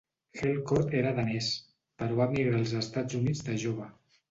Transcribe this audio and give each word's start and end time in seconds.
Hillcourt 0.37 0.95
era 1.01 1.11
danès, 1.19 1.51
però 2.03 2.19
va 2.23 2.29
emigrar 2.33 2.57
als 2.63 2.75
Estats 2.83 3.21
Units 3.23 3.47
de 3.51 3.61
jove. 3.69 3.93